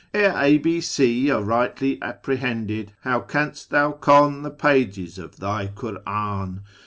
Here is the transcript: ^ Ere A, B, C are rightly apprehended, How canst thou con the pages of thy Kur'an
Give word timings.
^ 0.01 0.03
Ere 0.19 0.33
A, 0.35 0.57
B, 0.57 0.81
C 0.81 1.29
are 1.29 1.43
rightly 1.43 2.01
apprehended, 2.01 2.91
How 3.01 3.19
canst 3.19 3.69
thou 3.69 3.91
con 3.91 4.41
the 4.41 4.49
pages 4.49 5.19
of 5.19 5.37
thy 5.37 5.67
Kur'an 5.67 6.61